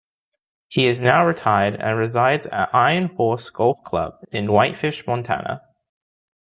[0.67, 5.61] He is now retired and resides at Iron Horse Golf Club in Whitefish, Montana.